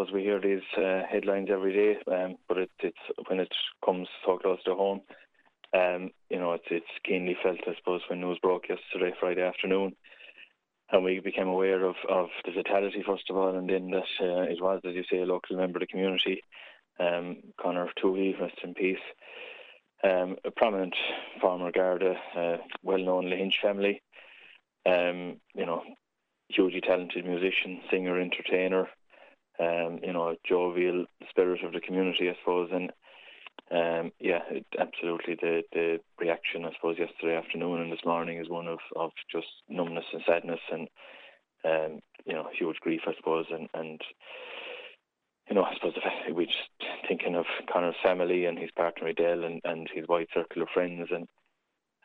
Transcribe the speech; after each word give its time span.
suppose 0.00 0.14
we 0.14 0.22
hear 0.22 0.40
these 0.40 0.62
uh, 0.78 1.02
headlines 1.10 1.48
every 1.50 1.72
day, 1.72 1.98
um, 2.12 2.36
but 2.48 2.58
it, 2.58 2.70
it's 2.80 3.28
when 3.28 3.40
it 3.40 3.52
comes 3.84 4.08
so 4.24 4.38
close 4.38 4.62
to 4.64 4.74
home, 4.74 5.00
um, 5.76 6.10
you 6.30 6.38
know, 6.38 6.52
it's 6.52 6.64
it's 6.70 6.86
keenly 7.04 7.36
felt, 7.42 7.58
I 7.66 7.74
suppose, 7.76 8.00
when 8.08 8.20
news 8.20 8.38
broke 8.40 8.68
yesterday, 8.68 9.14
Friday 9.20 9.42
afternoon, 9.42 9.94
and 10.90 11.04
we 11.04 11.20
became 11.20 11.48
aware 11.48 11.84
of, 11.84 11.96
of 12.08 12.28
the 12.44 12.52
fatality 12.52 13.02
first 13.06 13.28
of 13.28 13.36
all, 13.36 13.54
and 13.56 13.68
then 13.68 13.90
that 13.90 14.04
uh, 14.20 14.42
it 14.42 14.62
was, 14.62 14.80
as 14.84 14.94
you 14.94 15.04
say, 15.10 15.18
a 15.18 15.26
local 15.26 15.56
member 15.56 15.78
of 15.78 15.80
the 15.80 15.86
community, 15.86 16.42
um, 16.98 17.36
Conor 17.60 17.90
Toohey, 18.02 18.40
rest 18.40 18.58
in 18.64 18.74
peace, 18.74 18.98
um, 20.02 20.36
a 20.44 20.50
prominent 20.50 20.94
former 21.40 21.72
Garda, 21.72 22.14
uh, 22.36 22.56
well-known 22.82 23.26
Lahinch 23.26 23.60
family, 23.62 24.02
um, 24.86 25.36
you 25.54 25.66
know, 25.66 25.82
hugely 26.48 26.80
talented 26.80 27.26
musician, 27.26 27.80
singer, 27.90 28.18
entertainer, 28.18 28.88
um, 29.60 30.00
you 30.02 30.12
know, 30.12 30.34
jovial 30.48 31.06
spirit 31.28 31.62
of 31.64 31.72
the 31.72 31.80
community, 31.80 32.28
I 32.30 32.36
suppose, 32.40 32.70
and 32.72 32.90
um, 33.70 34.10
yeah, 34.18 34.40
it, 34.50 34.66
absolutely. 34.78 35.36
The 35.40 35.62
the 35.72 35.98
reaction, 36.18 36.64
I 36.64 36.72
suppose, 36.74 36.98
yesterday 36.98 37.36
afternoon 37.36 37.80
and 37.80 37.92
this 37.92 38.04
morning 38.04 38.38
is 38.38 38.48
one 38.48 38.66
of, 38.66 38.78
of 38.96 39.12
just 39.30 39.46
numbness 39.68 40.06
and 40.12 40.22
sadness 40.26 40.60
and 40.72 40.88
um, 41.64 42.00
you 42.24 42.32
know 42.32 42.48
huge 42.58 42.78
grief, 42.80 43.02
I 43.06 43.14
suppose, 43.16 43.46
and 43.50 43.68
and 43.74 44.00
you 45.48 45.54
know 45.54 45.62
I 45.62 45.74
suppose 45.74 45.94
the 45.94 46.34
we 46.34 46.46
just 46.46 46.70
thinking 47.06 47.36
of 47.36 47.46
Conor's 47.72 47.94
family 48.02 48.46
and 48.46 48.58
his 48.58 48.70
partner 48.72 49.08
Adele 49.08 49.44
and, 49.44 49.60
and 49.64 49.88
his 49.92 50.08
wide 50.08 50.28
circle 50.34 50.62
of 50.62 50.68
friends 50.74 51.08
and 51.10 51.28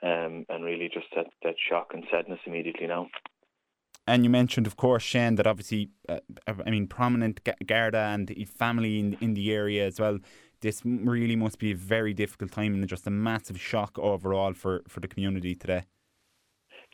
um, 0.03 0.45
and 0.49 0.63
really 0.63 0.89
just 0.93 1.07
that, 1.15 1.27
that 1.43 1.55
shock 1.57 1.91
and 1.93 2.03
sadness 2.11 2.39
immediately 2.45 2.87
now. 2.87 3.07
And 4.07 4.23
you 4.23 4.29
mentioned, 4.29 4.67
of 4.67 4.77
course, 4.77 5.01
Shane, 5.01 5.35
that 5.35 5.47
obviously, 5.47 5.89
uh, 6.07 6.19
I 6.47 6.69
mean, 6.69 6.87
prominent 6.87 7.41
Garda 7.65 8.11
and 8.13 8.31
family 8.47 8.99
in 8.99 9.17
in 9.19 9.33
the 9.33 9.51
area 9.51 9.85
as 9.85 9.99
well 9.99 10.19
this 10.65 10.81
really 10.83 11.35
must 11.35 11.59
be 11.59 11.71
a 11.71 11.75
very 11.75 12.13
difficult 12.13 12.51
time 12.51 12.73
and 12.73 12.87
just 12.87 13.05
a 13.05 13.11
massive 13.11 13.59
shock 13.61 13.97
overall 13.99 14.53
for, 14.53 14.81
for 14.87 14.99
the 14.99 15.07
community 15.07 15.53
today. 15.53 15.83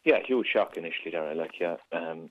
Yeah, 0.03 0.18
huge 0.26 0.48
shock 0.52 0.76
initially 0.76 1.12
there. 1.12 1.34
Like, 1.36 1.53
yeah, 1.59 1.78
um, 1.94 2.30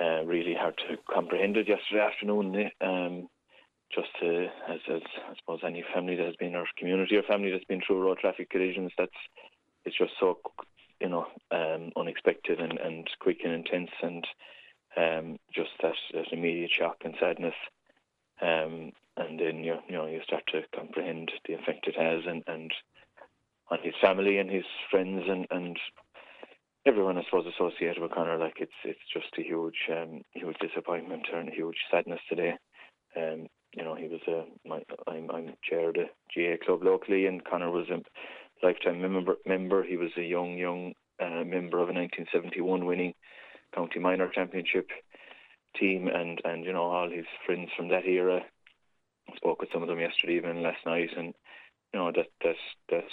uh, 0.00 0.24
really 0.24 0.54
hard 0.54 0.78
to 0.88 0.96
comprehend 1.12 1.56
it 1.58 1.68
yesterday 1.68 2.00
afternoon. 2.00 2.56
Eh, 2.56 2.70
um, 2.80 3.28
just 3.94 4.08
to, 4.20 4.46
as, 4.68 4.78
as 4.88 5.02
I 5.28 5.34
suppose 5.38 5.60
any 5.66 5.84
family 5.92 6.14
that 6.16 6.26
has 6.26 6.36
been 6.36 6.54
or 6.54 6.64
community 6.78 7.16
or 7.16 7.22
family 7.24 7.50
that's 7.50 7.64
been 7.64 7.82
through 7.84 8.00
road 8.00 8.18
traffic 8.18 8.48
collisions, 8.48 8.92
that's 8.96 9.10
it's 9.84 9.98
just 9.98 10.12
so 10.20 10.38
you 11.00 11.08
know 11.08 11.26
um, 11.50 11.90
unexpected 11.96 12.60
and, 12.60 12.78
and 12.78 13.08
quick 13.20 13.38
and 13.44 13.52
intense, 13.52 13.90
and 14.02 14.26
um, 14.96 15.38
just 15.54 15.70
that, 15.82 15.94
that 16.14 16.32
immediate 16.32 16.70
shock 16.70 16.96
and 17.04 17.14
sadness. 17.20 17.54
Um, 18.42 18.92
and 19.16 19.38
then 19.38 19.64
you 19.64 19.76
know 19.90 20.06
you 20.06 20.20
start 20.24 20.44
to 20.48 20.62
comprehend 20.74 21.30
the 21.46 21.54
effect 21.54 21.86
it 21.86 21.96
has 21.96 22.22
and 22.26 22.42
and 22.46 22.72
on 23.70 23.78
his 23.82 23.94
family 24.00 24.38
and 24.38 24.50
his 24.50 24.64
friends 24.90 25.24
and 25.28 25.46
and 25.50 25.76
everyone 26.86 27.18
I 27.18 27.24
suppose 27.24 27.46
associated 27.46 28.00
with 28.00 28.12
Conor 28.12 28.38
like 28.38 28.56
it's 28.58 28.72
it's 28.84 29.00
just 29.12 29.28
a 29.38 29.42
huge 29.42 29.88
um, 29.90 30.22
huge 30.32 30.56
disappointment 30.60 31.26
and 31.34 31.48
a 31.48 31.54
huge 31.54 31.76
sadness 31.90 32.20
today 32.28 32.54
um 33.16 33.46
you 33.74 33.84
know 33.84 33.94
he 33.94 34.08
was 34.08 34.20
a 34.26 34.44
my 34.66 34.82
I'm 35.06 35.30
I'm 35.30 35.54
chair 35.68 35.90
of 35.90 35.94
the 35.94 36.06
GAA 36.34 36.64
club 36.64 36.82
locally 36.82 37.26
and 37.26 37.44
Conor 37.44 37.70
was 37.70 37.88
a 37.90 38.00
lifetime 38.62 39.00
member 39.00 39.36
member 39.46 39.82
he 39.82 39.96
was 39.96 40.10
a 40.16 40.22
young 40.22 40.56
young 40.58 40.92
uh, 41.20 41.44
member 41.44 41.78
of 41.78 41.88
a 41.88 41.92
1971 41.92 42.84
winning 42.84 43.14
county 43.74 43.98
minor 43.98 44.28
championship 44.28 44.88
team 45.78 46.08
and 46.08 46.40
and 46.44 46.64
you 46.64 46.72
know 46.72 46.84
all 46.84 47.10
his 47.10 47.26
friends 47.46 47.70
from 47.76 47.88
that 47.88 48.06
era 48.06 48.42
I 49.30 49.36
spoke 49.36 49.60
with 49.60 49.70
some 49.72 49.82
of 49.82 49.88
them 49.88 50.00
yesterday 50.00 50.34
evening, 50.36 50.62
last 50.62 50.84
night, 50.86 51.10
and 51.16 51.34
you 51.92 52.00
know 52.00 52.12
that 52.14 52.26
that 52.42 52.56
that 52.90 53.04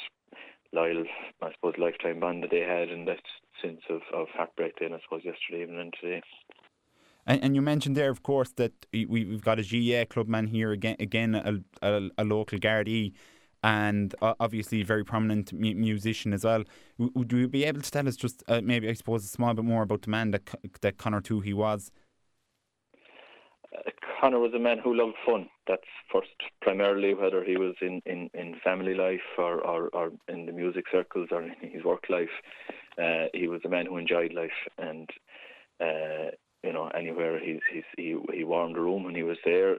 loyal, 0.74 1.04
I 1.42 1.52
suppose, 1.54 1.76
lifetime 1.78 2.20
bond 2.20 2.44
that 2.44 2.52
they 2.52 2.62
had, 2.62 2.90
and 2.90 3.08
that 3.08 3.22
sense 3.62 3.82
of, 3.90 4.02
of 4.14 4.28
heartbreak. 4.34 4.74
Then 4.80 4.94
I 4.94 5.00
suppose 5.04 5.22
yesterday 5.24 5.64
evening 5.64 5.80
and 5.80 5.94
today. 6.00 6.22
And, 7.26 7.44
and 7.44 7.56
you 7.56 7.62
mentioned 7.62 7.96
there, 7.96 8.10
of 8.10 8.24
course, 8.24 8.52
that 8.54 8.74
we, 8.94 9.06
we've 9.06 9.44
got 9.44 9.60
a 9.60 9.64
GAA 9.64 10.06
clubman 10.06 10.48
here 10.48 10.72
again, 10.72 10.96
again 11.00 11.36
a, 11.36 11.60
a, 11.82 12.10
a 12.18 12.24
local 12.24 12.58
Gardaí, 12.58 13.14
and 13.64 14.14
obviously 14.22 14.82
a 14.82 14.86
very 14.86 15.04
prominent 15.04 15.54
mu- 15.54 15.76
musician 15.76 16.34
as 16.34 16.44
well. 16.44 16.64
Would 16.98 17.32
you 17.32 17.48
be 17.48 17.64
able 17.64 17.82
to 17.82 17.92
tell 17.92 18.08
us 18.08 18.16
just 18.16 18.44
uh, 18.48 18.62
maybe, 18.64 18.90
I 18.90 18.94
suppose, 18.94 19.24
a 19.24 19.28
small 19.28 19.54
bit 19.54 19.66
more 19.66 19.84
about 19.84 20.04
the 20.04 20.10
man 20.10 20.32
that 20.32 20.44
that 20.82 20.98
Conor 20.98 21.22
Toohey 21.22 21.54
was? 21.54 21.92
Conor 24.20 24.40
was 24.40 24.54
a 24.56 24.60
man 24.60 24.80
who 24.84 24.96
loved 24.96 25.16
fun. 25.26 25.48
That's 25.68 25.84
first, 26.12 26.30
primarily, 26.62 27.14
whether 27.14 27.44
he 27.44 27.58
was 27.58 27.76
in, 27.82 28.02
in, 28.06 28.30
in 28.34 28.56
family 28.64 28.96
life 28.96 29.20
or, 29.38 29.60
or, 29.62 29.90
or 29.90 30.12
in 30.28 30.46
the 30.46 30.52
music 30.52 30.86
circles 30.92 31.28
or 31.32 31.44
in 31.44 31.54
his 31.62 31.84
work 31.84 32.06
life. 32.10 32.30
Uh, 32.98 33.26
he 33.34 33.48
was 33.48 33.62
a 33.64 33.70
man 33.70 33.86
who 33.86 33.98
enjoyed 33.98 34.34
life, 34.34 34.50
and 34.80 35.10
uh, 35.80 36.32
you 36.64 36.74
know, 36.74 36.88
anywhere 36.88 37.40
he's, 37.40 37.60
he's, 37.72 37.84
he 37.96 38.18
he 38.34 38.44
warmed 38.44 38.76
the 38.76 38.82
room 38.82 39.04
when 39.04 39.14
he 39.14 39.22
was 39.22 39.38
there. 39.46 39.76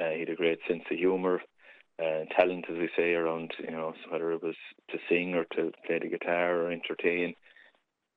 Uh, 0.00 0.10
he 0.10 0.20
had 0.20 0.30
a 0.30 0.36
great 0.36 0.58
sense 0.66 0.82
of 0.90 0.96
humour, 0.96 1.42
uh, 2.02 2.24
talent, 2.36 2.66
as 2.70 2.76
we 2.76 2.88
say, 2.96 3.14
around 3.14 3.52
you 3.58 3.70
know 3.70 3.94
whether 4.10 4.32
it 4.32 4.42
was 4.42 4.56
to 4.90 4.98
sing 5.08 5.34
or 5.34 5.44
to 5.56 5.72
play 5.86 5.98
the 5.98 6.08
guitar 6.08 6.62
or 6.62 6.70
entertain. 6.70 7.34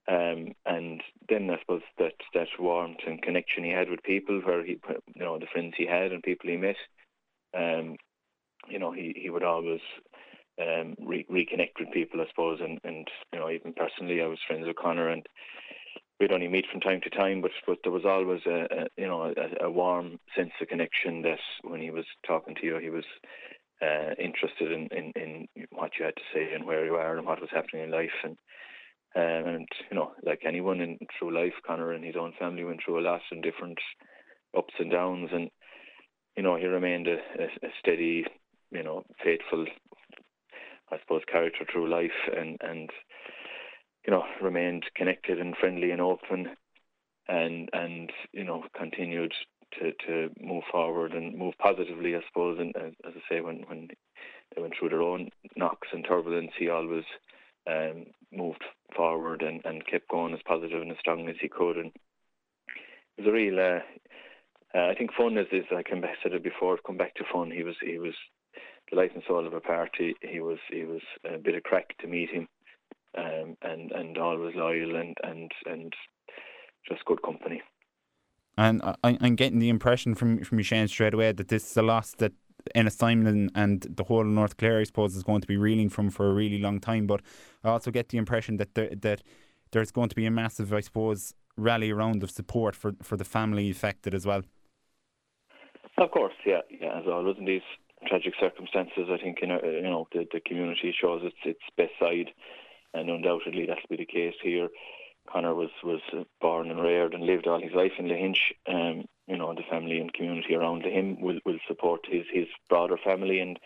Um, 0.07 0.53
and 0.65 1.03
then 1.29 1.49
I 1.51 1.59
suppose 1.59 1.83
that 1.99 2.15
that 2.33 2.47
warmth 2.57 3.01
and 3.05 3.21
connection 3.21 3.63
he 3.63 3.69
had 3.69 3.89
with 3.89 4.03
people, 4.03 4.41
where 4.41 4.65
he, 4.65 4.79
you 5.15 5.23
know, 5.23 5.37
the 5.37 5.45
friends 5.51 5.75
he 5.77 5.85
had 5.85 6.11
and 6.11 6.23
people 6.23 6.49
he 6.49 6.57
met, 6.57 6.77
um, 7.55 7.95
you 8.67 8.79
know, 8.79 8.91
he, 8.91 9.13
he 9.15 9.29
would 9.29 9.43
always 9.43 9.81
um, 10.59 10.95
re- 10.99 11.25
reconnect 11.29 11.79
with 11.79 11.91
people, 11.91 12.21
I 12.21 12.27
suppose, 12.27 12.59
and, 12.61 12.79
and 12.83 13.07
you 13.31 13.39
know, 13.39 13.49
even 13.49 13.73
personally, 13.73 14.21
I 14.21 14.27
was 14.27 14.39
friends 14.47 14.65
with 14.67 14.75
Conor, 14.75 15.09
and 15.09 15.25
we'd 16.19 16.31
only 16.31 16.47
meet 16.47 16.65
from 16.71 16.81
time 16.81 17.01
to 17.01 17.09
time, 17.09 17.41
but 17.41 17.51
but 17.65 17.77
there 17.83 17.91
was 17.91 18.05
always 18.05 18.41
a, 18.45 18.67
a 18.71 18.87
you 18.97 19.07
know 19.07 19.33
a, 19.35 19.65
a, 19.65 19.71
warm 19.71 20.19
sense 20.35 20.51
of 20.61 20.67
connection 20.67 21.21
that 21.21 21.39
when 21.63 21.81
he 21.81 21.91
was 21.91 22.05
talking 22.25 22.55
to 22.55 22.65
you, 22.65 22.77
he 22.77 22.89
was 22.89 23.05
uh, 23.81 24.13
interested 24.19 24.71
in, 24.71 24.87
in 24.91 25.13
in 25.15 25.47
what 25.71 25.91
you 25.97 26.05
had 26.05 26.15
to 26.15 26.21
say 26.33 26.53
and 26.53 26.65
where 26.65 26.85
you 26.85 26.95
are 26.95 27.17
and 27.17 27.25
what 27.25 27.41
was 27.41 27.49
happening 27.51 27.83
in 27.83 27.91
life, 27.91 28.17
and 28.23 28.37
um, 29.15 29.55
and 29.55 29.67
you 29.89 29.97
know, 29.97 30.11
like 30.23 30.41
anyone 30.45 30.81
in 30.81 30.97
through 31.17 31.33
life, 31.33 31.53
Conor 31.65 31.93
and 31.93 32.03
his 32.03 32.15
own 32.19 32.33
family 32.39 32.63
went 32.63 32.81
through 32.83 32.99
a 32.99 33.07
lot 33.07 33.21
and 33.31 33.41
different 33.41 33.79
ups 34.57 34.73
and 34.79 34.91
downs, 34.91 35.29
and 35.31 35.49
you 36.35 36.43
know, 36.43 36.55
he 36.55 36.65
remained 36.65 37.07
a, 37.07 37.17
a, 37.41 37.45
a 37.67 37.69
steady, 37.79 38.25
you 38.71 38.83
know, 38.83 39.03
faithful, 39.23 39.65
I 40.91 40.99
suppose, 40.99 41.21
character 41.31 41.65
through 41.71 41.89
life, 41.89 42.11
and 42.35 42.57
and 42.61 42.89
you 44.05 44.11
know, 44.11 44.23
remained 44.41 44.85
connected 44.95 45.39
and 45.39 45.55
friendly 45.57 45.91
and 45.91 46.01
open, 46.01 46.49
and 47.27 47.69
and 47.73 48.11
you 48.31 48.43
know, 48.43 48.63
continued 48.77 49.33
to 49.79 49.91
to 50.07 50.29
move 50.39 50.63
forward 50.71 51.13
and 51.13 51.37
move 51.37 51.53
positively, 51.59 52.15
I 52.15 52.21
suppose. 52.27 52.59
And 52.59 52.75
as, 52.75 52.93
I 53.05 53.21
say, 53.29 53.41
when 53.41 53.63
when 53.67 53.89
they 54.55 54.61
went 54.61 54.73
through 54.77 54.89
their 54.89 55.01
own 55.01 55.29
knocks 55.55 55.89
and 55.93 56.05
turbulence, 56.05 56.51
he 56.57 56.69
always 56.69 57.05
um, 57.67 58.05
moved 58.31 58.63
forward 58.95 59.41
and, 59.41 59.61
and 59.65 59.85
kept 59.85 60.09
going 60.09 60.33
as 60.33 60.39
positive 60.45 60.81
and 60.81 60.91
as 60.91 60.97
strong 60.99 61.27
as 61.29 61.35
he 61.41 61.49
could. 61.49 61.77
And 61.77 61.91
it 63.17 63.21
was 63.23 63.27
a 63.27 63.31
real. 63.31 63.59
Uh, 63.59 63.79
uh, 64.77 64.87
I 64.87 64.95
think 64.95 65.13
fun 65.13 65.37
is, 65.37 65.47
is 65.51 65.65
like 65.71 65.87
I 65.91 65.99
said 66.21 66.33
it 66.33 66.43
before. 66.43 66.77
Come 66.85 66.97
back 66.97 67.15
to 67.15 67.23
fun. 67.31 67.51
He 67.51 67.63
was 67.63 67.75
he 67.81 67.97
was 67.97 68.13
the 68.89 68.97
life 68.97 69.11
and 69.13 69.23
soul 69.27 69.45
of 69.45 69.53
a 69.53 69.59
party. 69.59 70.15
He 70.21 70.39
was 70.39 70.59
he 70.71 70.83
was 70.83 71.01
a 71.25 71.37
bit 71.37 71.55
of 71.55 71.63
crack 71.63 71.97
to 71.99 72.07
meet 72.07 72.29
him, 72.29 72.47
um, 73.17 73.57
and 73.61 73.91
and 73.91 74.17
always 74.17 74.55
loyal 74.55 74.95
and 74.95 75.17
and 75.23 75.51
and 75.65 75.93
just 76.87 77.05
good 77.05 77.21
company. 77.21 77.61
And 78.59 78.81
I, 78.83 79.17
I'm 79.21 79.35
getting 79.35 79.59
the 79.59 79.69
impression 79.69 80.15
from 80.15 80.43
from 80.43 80.57
you, 80.57 80.63
Shane, 80.65 80.89
straight 80.89 81.13
away 81.13 81.31
that 81.31 81.47
this 81.47 81.71
is 81.71 81.77
a 81.77 81.81
loss 81.81 82.11
that 82.15 82.33
Ennistymon 82.75 83.49
and 83.55 83.81
the 83.89 84.03
whole 84.03 84.19
of 84.19 84.27
North 84.27 84.57
Clare, 84.57 84.81
I 84.81 84.83
suppose, 84.83 85.15
is 85.15 85.23
going 85.23 85.39
to 85.39 85.47
be 85.47 85.55
reeling 85.55 85.87
from 85.87 86.09
for 86.09 86.29
a 86.29 86.33
really 86.33 86.59
long 86.59 86.81
time. 86.81 87.07
But 87.07 87.21
I 87.63 87.69
also 87.69 87.89
get 87.89 88.09
the 88.09 88.17
impression 88.17 88.57
that 88.57 88.75
there, 88.75 88.89
that 89.01 89.23
there's 89.71 89.91
going 89.91 90.09
to 90.09 90.15
be 90.15 90.25
a 90.25 90.31
massive, 90.31 90.73
I 90.73 90.81
suppose, 90.81 91.33
rally 91.55 91.89
around 91.89 92.21
of 92.21 92.31
support 92.31 92.75
for, 92.75 92.91
for 93.01 93.15
the 93.15 93.23
family 93.23 93.71
affected 93.71 94.13
as 94.13 94.25
well. 94.25 94.41
Of 95.97 96.11
course, 96.11 96.33
yeah, 96.45 96.59
yeah. 96.69 96.99
As 96.99 97.05
always 97.07 97.37
in 97.39 97.45
these 97.45 97.67
tragic 98.07 98.33
circumstances, 98.41 99.07
I 99.09 99.23
think 99.23 99.37
you 99.41 99.47
know, 99.47 99.61
uh, 99.63 99.67
you 99.67 99.83
know 99.83 100.05
the, 100.11 100.27
the 100.33 100.41
community 100.41 100.93
shows 101.01 101.21
its 101.23 101.37
its 101.45 101.63
best 101.77 101.93
side, 101.97 102.31
and 102.93 103.09
undoubtedly 103.09 103.67
that'll 103.67 103.89
be 103.89 103.95
the 103.95 104.05
case 104.05 104.35
here. 104.43 104.67
Conor 105.31 105.53
was 105.53 105.69
was 105.83 106.01
born 106.41 106.71
and 106.71 106.81
reared 106.81 107.13
and 107.13 107.25
lived 107.25 107.47
all 107.47 107.61
his 107.61 107.73
life 107.73 107.93
in 107.97 108.07
Lahinch. 108.07 108.53
Um, 108.67 109.05
you 109.27 109.37
know, 109.37 109.53
the 109.53 109.63
family 109.69 109.99
and 109.99 110.13
community 110.13 110.55
around 110.55 110.83
him 110.83 111.21
will 111.21 111.39
will 111.45 111.59
support 111.67 112.01
his 112.09 112.25
his 112.31 112.47
broader 112.69 112.97
family, 112.97 113.39
and 113.39 113.59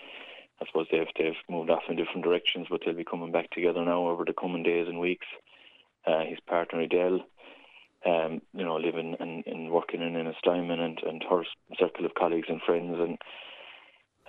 I 0.62 0.66
suppose 0.66 0.88
they've 0.92 1.08
they've 1.18 1.34
moved 1.50 1.70
off 1.70 1.84
in 1.90 1.96
different 1.96 2.24
directions, 2.24 2.68
but 2.70 2.82
they'll 2.86 2.96
be 2.96 3.04
coming 3.04 3.32
back 3.32 3.50
together 3.52 3.84
now 3.84 4.08
over 4.08 4.26
the 4.26 4.34
coming 4.34 4.64
days 4.64 4.88
and 4.88 5.00
weeks. 5.00 5.28
Uh, 6.06 6.26
his 6.26 6.40
partner 6.42 6.82
Adele, 6.82 7.22
um, 8.06 8.42
you 8.54 8.66
know, 8.66 8.76
living 8.76 9.16
and, 9.20 9.44
and 9.48 9.72
working 9.72 10.02
in 10.02 10.14
Ennistymon 10.14 10.80
and, 10.80 11.00
and 11.02 11.24
her 11.30 11.44
circle 11.80 12.06
of 12.06 12.14
colleagues 12.14 12.50
and 12.50 12.62
friends. 12.62 12.98
And 13.00 13.18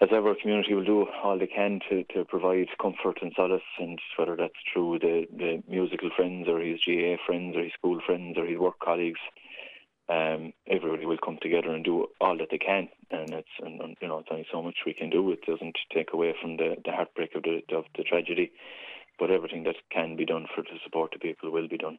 as 0.04 0.10
ever, 0.12 0.34
community 0.34 0.74
will 0.74 0.84
do 0.84 1.06
all 1.22 1.38
they 1.38 1.46
can 1.46 1.80
to, 1.88 2.04
to 2.12 2.26
provide 2.26 2.68
comfort 2.80 3.18
and 3.22 3.32
solace, 3.34 3.62
and 3.78 3.98
whether 4.16 4.36
that's 4.36 4.52
through 4.70 4.98
the, 4.98 5.26
the 5.34 5.62
musical 5.66 6.10
friends 6.14 6.46
or 6.46 6.60
his 6.60 6.78
GAA 6.84 7.16
friends 7.24 7.56
or 7.56 7.62
his 7.62 7.72
school 7.72 8.00
friends 8.04 8.36
or 8.36 8.44
his 8.44 8.58
work 8.58 8.78
colleagues. 8.80 9.20
Um, 10.10 10.52
everybody 10.68 11.06
will 11.06 11.16
come 11.24 11.38
together 11.40 11.70
and 11.70 11.82
do 11.82 12.08
all 12.20 12.36
that 12.36 12.48
they 12.50 12.58
can, 12.58 12.90
and 13.10 13.30
it's 13.32 13.48
and, 13.62 13.80
and 13.80 13.96
you 14.02 14.08
know 14.08 14.18
it's 14.18 14.28
only 14.30 14.46
so 14.52 14.60
much 14.60 14.76
we 14.84 14.92
can 14.92 15.08
do. 15.08 15.30
It 15.30 15.46
doesn't 15.46 15.78
take 15.94 16.12
away 16.12 16.34
from 16.38 16.58
the, 16.58 16.76
the 16.84 16.92
heartbreak 16.92 17.34
of 17.34 17.42
the 17.42 17.62
of 17.74 17.84
the 17.96 18.02
tragedy, 18.02 18.52
but 19.18 19.30
everything 19.30 19.62
that 19.64 19.76
can 19.90 20.16
be 20.16 20.26
done 20.26 20.46
for 20.54 20.62
to 20.62 20.78
support 20.84 21.12
the 21.12 21.18
people 21.18 21.50
will 21.50 21.68
be 21.68 21.78
done. 21.78 21.98